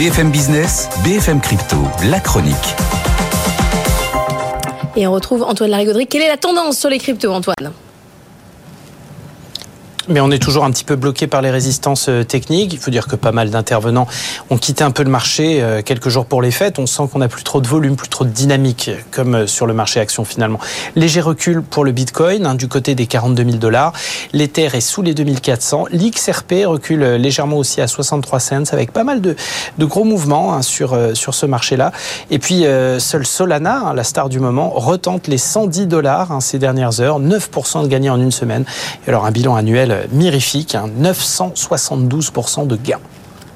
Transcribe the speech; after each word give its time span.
BFM 0.00 0.30
Business, 0.30 0.88
BFM 1.04 1.42
Crypto, 1.42 1.76
la 2.08 2.20
chronique. 2.20 2.56
Et 4.96 5.06
on 5.06 5.12
retrouve 5.12 5.42
Antoine 5.42 5.68
Larigauderie. 5.68 6.06
Quelle 6.06 6.22
est 6.22 6.28
la 6.28 6.38
tendance 6.38 6.78
sur 6.78 6.88
les 6.88 6.96
cryptos, 6.96 7.30
Antoine? 7.30 7.70
Mais 10.08 10.20
on 10.20 10.30
est 10.30 10.38
toujours 10.38 10.64
un 10.64 10.70
petit 10.70 10.84
peu 10.84 10.96
bloqué 10.96 11.26
par 11.26 11.42
les 11.42 11.50
résistances 11.50 12.08
euh, 12.08 12.24
techniques. 12.24 12.72
Il 12.72 12.78
faut 12.78 12.90
dire 12.90 13.06
que 13.06 13.16
pas 13.16 13.32
mal 13.32 13.50
d'intervenants 13.50 14.06
ont 14.48 14.56
quitté 14.56 14.82
un 14.82 14.90
peu 14.90 15.02
le 15.02 15.10
marché 15.10 15.62
euh, 15.62 15.82
quelques 15.82 16.08
jours 16.08 16.26
pour 16.26 16.42
les 16.42 16.50
fêtes. 16.50 16.78
On 16.78 16.86
sent 16.86 17.02
qu'on 17.12 17.18
n'a 17.18 17.28
plus 17.28 17.44
trop 17.44 17.60
de 17.60 17.68
volume, 17.68 17.96
plus 17.96 18.08
trop 18.08 18.24
de 18.24 18.30
dynamique, 18.30 18.90
comme 19.10 19.34
euh, 19.34 19.46
sur 19.46 19.66
le 19.66 19.74
marché 19.74 20.00
action 20.00 20.24
finalement. 20.24 20.58
Léger 20.96 21.20
recul 21.20 21.62
pour 21.62 21.84
le 21.84 21.92
Bitcoin, 21.92 22.46
hein, 22.46 22.54
du 22.54 22.66
côté 22.66 22.94
des 22.94 23.06
42 23.06 23.44
000 23.44 23.56
dollars. 23.58 23.92
L'Ether 24.32 24.70
est 24.72 24.80
sous 24.80 25.02
les 25.02 25.14
2400. 25.14 25.86
L'XRP 25.92 26.64
recule 26.64 27.04
légèrement 27.16 27.56
aussi 27.56 27.80
à 27.80 27.86
63 27.86 28.40
cents, 28.40 28.72
avec 28.72 28.92
pas 28.92 29.04
mal 29.04 29.20
de, 29.20 29.36
gros 29.80 30.04
mouvements 30.04 30.54
hein, 30.54 30.62
sur, 30.62 30.96
ce 31.14 31.46
marché-là. 31.46 31.92
Et 32.30 32.38
puis, 32.38 32.64
seul 32.98 33.26
Solana, 33.26 33.82
hein, 33.86 33.94
la 33.94 34.04
star 34.04 34.28
du 34.28 34.40
moment, 34.40 34.70
retente 34.70 35.26
les 35.26 35.38
110 35.38 35.86
dollars 35.86 36.40
ces 36.40 36.58
dernières 36.58 37.00
heures. 37.00 37.20
9% 37.20 37.82
de 37.82 37.88
gagné 37.88 38.10
en 38.10 38.20
une 38.20 38.30
semaine. 38.30 38.64
Et 39.06 39.10
alors, 39.10 39.26
un 39.26 39.30
bilan 39.30 39.56
annuel 39.56 39.89
mirifique, 40.12 40.74
972% 40.74 42.66
de 42.66 42.76
gains. 42.76 43.00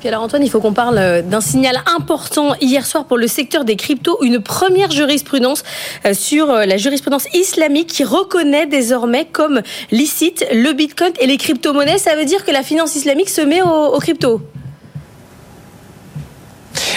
Puis 0.04 0.10
alors 0.10 0.22
Antoine, 0.22 0.42
il 0.42 0.50
faut 0.50 0.60
qu'on 0.60 0.74
parle 0.74 0.98
euh, 0.98 1.22
d'un 1.22 1.40
signal 1.40 1.82
important 1.96 2.54
hier 2.60 2.84
soir 2.84 3.06
pour 3.06 3.16
le 3.16 3.26
secteur 3.26 3.64
des 3.64 3.74
cryptos, 3.74 4.18
une 4.22 4.38
première 4.38 4.90
jurisprudence 4.90 5.62
euh, 6.04 6.12
sur 6.12 6.50
euh, 6.50 6.66
la 6.66 6.76
jurisprudence 6.76 7.26
islamique 7.32 7.86
qui 7.86 8.04
reconnaît 8.04 8.66
désormais 8.66 9.24
comme 9.24 9.62
licite 9.92 10.44
le 10.52 10.74
Bitcoin 10.74 11.10
et 11.20 11.26
les 11.26 11.38
crypto-monnaies. 11.38 11.96
Ça 11.96 12.16
veut 12.16 12.26
dire 12.26 12.44
que 12.44 12.50
la 12.50 12.62
finance 12.62 12.96
islamique 12.96 13.30
se 13.30 13.40
met 13.40 13.62
aux, 13.62 13.98
cryptos 13.98 14.42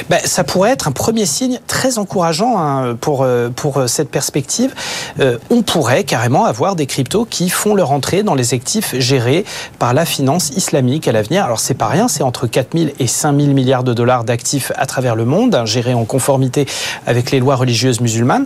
ben, 0.10 0.20
ça 0.24 0.44
pourrait 0.44 0.72
être 0.72 0.88
un 0.88 0.92
premier 0.92 1.26
signe 1.26 1.60
très 1.68 1.98
encourageant 1.98 2.58
hein, 2.58 2.95
pour, 3.00 3.23
euh, 3.23 3.50
pour 3.50 3.78
euh, 3.78 3.88
cette 3.88 4.09
perspective. 4.09 4.73
Euh, 5.20 5.38
on 5.50 5.62
pourrait 5.62 6.04
carrément 6.04 6.45
avoir 6.45 6.76
des 6.76 6.86
cryptos 6.86 7.26
qui 7.26 7.50
font 7.50 7.76
leur 7.76 7.92
entrée 7.92 8.23
dans 8.23 8.36
les 8.36 8.54
actifs 8.54 8.95
gérés 8.98 9.45
par 9.80 9.94
la 9.94 10.06
finance 10.06 10.50
islamique 10.52 11.08
à 11.08 11.12
l'avenir. 11.12 11.44
Alors 11.44 11.59
c'est 11.59 11.73
pas 11.73 11.88
rien, 11.88 12.08
c'est 12.08 12.23
entre 12.23 12.48
4 12.48 12.78
000 12.78 12.92
et 13.00 13.08
5 13.08 13.39
000 13.39 13.54
milliards 13.54 13.84
de 13.84 13.94
dollars 13.94 14.23
d'actifs 14.23 14.72
à 14.76 14.86
travers 14.86 15.16
le 15.16 15.26
monde, 15.26 15.56
hein, 15.56 15.66
gérés 15.66 15.94
en 15.94 16.06
conformité 16.06 16.66
avec 17.06 17.32
les 17.32 17.39
lois 17.39 17.56
religieuses 17.56 18.02
musulmanes. 18.02 18.45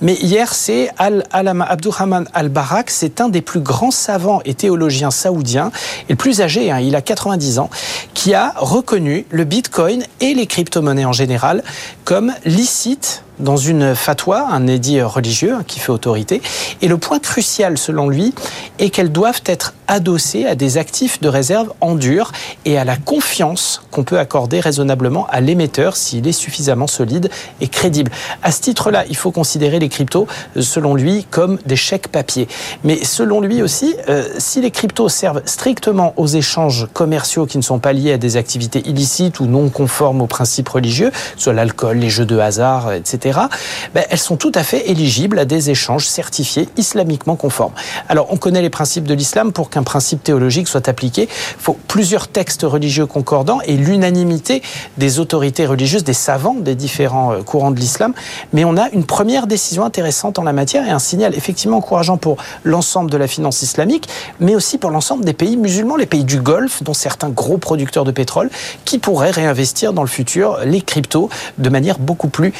Mais 0.00 0.14
hier, 0.14 0.54
c'est 0.54 0.90
Al-Alama 0.98 1.64
Abdurrahman 1.64 2.28
Al-Barak, 2.34 2.90
c'est 2.90 3.20
un 3.20 3.28
des 3.28 3.42
plus 3.42 3.60
grands 3.60 3.90
savants 3.90 4.40
et 4.44 4.54
théologiens 4.54 5.10
saoudiens, 5.10 5.70
et 6.08 6.12
le 6.12 6.16
plus 6.16 6.40
âgé, 6.40 6.70
hein, 6.70 6.80
il 6.80 6.96
a 6.96 7.02
90 7.02 7.58
ans, 7.58 7.70
qui 8.14 8.34
a 8.34 8.52
reconnu 8.56 9.26
le 9.30 9.44
Bitcoin 9.44 10.04
et 10.20 10.34
les 10.34 10.46
crypto-monnaies 10.46 10.91
en 11.04 11.12
général 11.12 11.62
comme 12.04 12.32
licites 12.44 13.24
dans 13.38 13.56
une 13.56 13.94
fatwa, 13.94 14.46
un 14.50 14.66
édit 14.66 15.00
religieux 15.02 15.56
qui 15.66 15.80
fait 15.80 15.90
autorité. 15.90 16.42
Et 16.80 16.88
le 16.88 16.98
point 16.98 17.18
crucial, 17.18 17.78
selon 17.78 18.08
lui, 18.08 18.34
est 18.78 18.90
qu'elles 18.90 19.12
doivent 19.12 19.42
être 19.46 19.74
adossées 19.88 20.46
à 20.46 20.54
des 20.54 20.78
actifs 20.78 21.20
de 21.20 21.28
réserve 21.28 21.72
en 21.80 21.94
dur 21.94 22.32
et 22.64 22.78
à 22.78 22.84
la 22.84 22.96
confiance 22.96 23.82
qu'on 23.90 24.04
peut 24.04 24.18
accorder 24.18 24.60
raisonnablement 24.60 25.26
à 25.28 25.40
l'émetteur 25.40 25.96
s'il 25.96 26.26
est 26.26 26.32
suffisamment 26.32 26.86
solide 26.86 27.30
et 27.60 27.68
crédible. 27.68 28.10
À 28.42 28.52
ce 28.52 28.60
titre-là, 28.60 29.04
il 29.08 29.16
faut 29.16 29.30
considérer 29.30 29.78
les 29.78 29.88
cryptos, 29.88 30.26
selon 30.58 30.94
lui, 30.94 31.26
comme 31.30 31.58
des 31.66 31.76
chèques 31.76 32.08
papier. 32.08 32.48
Mais 32.84 33.04
selon 33.04 33.40
lui 33.40 33.62
aussi, 33.62 33.94
euh, 34.08 34.24
si 34.38 34.60
les 34.60 34.70
cryptos 34.70 35.08
servent 35.08 35.42
strictement 35.44 36.14
aux 36.16 36.26
échanges 36.26 36.88
commerciaux 36.92 37.46
qui 37.46 37.58
ne 37.58 37.62
sont 37.62 37.78
pas 37.78 37.92
liés 37.92 38.12
à 38.12 38.18
des 38.18 38.36
activités 38.36 38.86
illicites 38.88 39.40
ou 39.40 39.46
non 39.46 39.68
conformes 39.68 40.22
aux 40.22 40.26
principes 40.26 40.68
religieux, 40.68 41.10
soit 41.36 41.52
l'alcool, 41.52 41.98
les 41.98 42.10
jeux 42.10 42.26
de 42.26 42.38
hasard, 42.38 42.92
etc., 42.92 43.31
ben, 43.94 44.04
elles 44.10 44.18
sont 44.18 44.36
tout 44.36 44.52
à 44.54 44.62
fait 44.62 44.90
éligibles 44.90 45.38
à 45.38 45.44
des 45.44 45.70
échanges 45.70 46.06
certifiés 46.06 46.68
islamiquement 46.76 47.36
conformes. 47.36 47.72
Alors, 48.08 48.28
on 48.30 48.36
connaît 48.36 48.62
les 48.62 48.70
principes 48.70 49.04
de 49.04 49.14
l'islam. 49.14 49.52
Pour 49.52 49.70
qu'un 49.70 49.82
principe 49.82 50.22
théologique 50.22 50.68
soit 50.68 50.88
appliqué, 50.88 51.22
il 51.22 51.62
faut 51.62 51.76
plusieurs 51.88 52.28
textes 52.28 52.62
religieux 52.62 53.06
concordants 53.06 53.60
et 53.66 53.76
l'unanimité 53.76 54.62
des 54.98 55.18
autorités 55.18 55.66
religieuses, 55.66 56.04
des 56.04 56.12
savants 56.12 56.54
des 56.54 56.74
différents 56.74 57.32
euh, 57.32 57.42
courants 57.42 57.70
de 57.70 57.80
l'islam. 57.80 58.14
Mais 58.52 58.64
on 58.64 58.76
a 58.76 58.88
une 58.90 59.04
première 59.04 59.46
décision 59.46 59.84
intéressante 59.84 60.38
en 60.38 60.42
la 60.42 60.52
matière 60.52 60.86
et 60.86 60.90
un 60.90 60.98
signal 60.98 61.34
effectivement 61.34 61.78
encourageant 61.78 62.16
pour 62.16 62.36
l'ensemble 62.64 63.10
de 63.10 63.16
la 63.16 63.26
finance 63.26 63.62
islamique, 63.62 64.08
mais 64.40 64.54
aussi 64.54 64.78
pour 64.78 64.90
l'ensemble 64.90 65.24
des 65.24 65.32
pays 65.32 65.56
musulmans, 65.56 65.96
les 65.96 66.06
pays 66.06 66.24
du 66.24 66.40
Golfe, 66.40 66.82
dont 66.82 66.94
certains 66.94 67.30
gros 67.30 67.58
producteurs 67.58 68.04
de 68.04 68.10
pétrole, 68.10 68.50
qui 68.84 68.98
pourraient 68.98 69.30
réinvestir 69.30 69.92
dans 69.92 70.02
le 70.02 70.08
futur 70.08 70.58
les 70.64 70.80
cryptos 70.80 71.28
de 71.58 71.68
manière 71.68 71.98
beaucoup 71.98 72.28
plus 72.28 72.52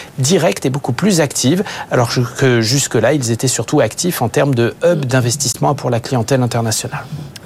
directe 0.52 0.66
et 0.66 0.70
beaucoup 0.70 0.92
plus 0.92 1.20
active, 1.20 1.64
alors 1.90 2.10
que 2.36 2.60
jusque-là, 2.60 3.14
ils 3.14 3.30
étaient 3.30 3.48
surtout 3.48 3.80
actifs 3.80 4.20
en 4.20 4.28
termes 4.28 4.54
de 4.54 4.74
hub 4.84 5.04
d'investissement 5.06 5.74
pour 5.74 5.88
la 5.88 6.00
clientèle 6.00 6.42
internationale. 6.42 7.04